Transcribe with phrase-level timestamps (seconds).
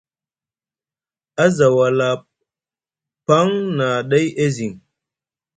[1.43, 2.09] A za wala
[3.25, 4.73] paŋ na ɗay e ziŋ.